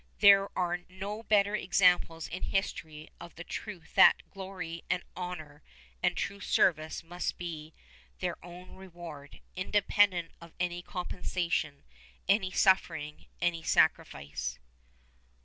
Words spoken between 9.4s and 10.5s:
independent